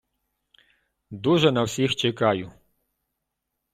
[1.11, 2.51] Дуже на всіх чекаю!